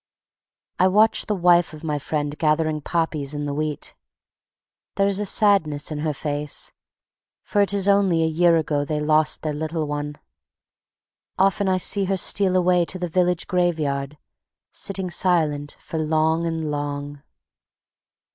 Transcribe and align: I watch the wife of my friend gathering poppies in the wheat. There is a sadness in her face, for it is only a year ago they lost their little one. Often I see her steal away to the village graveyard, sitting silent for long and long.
I 0.79 0.87
watch 0.87 1.27
the 1.27 1.35
wife 1.35 1.73
of 1.73 1.83
my 1.83 1.99
friend 1.99 2.35
gathering 2.39 2.81
poppies 2.81 3.35
in 3.35 3.45
the 3.45 3.53
wheat. 3.53 3.93
There 4.95 5.05
is 5.05 5.19
a 5.19 5.27
sadness 5.27 5.91
in 5.91 5.99
her 5.99 6.11
face, 6.11 6.73
for 7.43 7.61
it 7.61 7.71
is 7.71 7.87
only 7.87 8.23
a 8.23 8.25
year 8.25 8.57
ago 8.57 8.83
they 8.83 8.97
lost 8.97 9.43
their 9.43 9.53
little 9.53 9.85
one. 9.85 10.17
Often 11.37 11.67
I 11.69 11.77
see 11.77 12.05
her 12.05 12.17
steal 12.17 12.55
away 12.57 12.83
to 12.85 12.97
the 12.97 13.07
village 13.07 13.45
graveyard, 13.45 14.17
sitting 14.71 15.11
silent 15.11 15.75
for 15.79 15.99
long 15.99 16.47
and 16.47 16.71
long. 16.71 17.21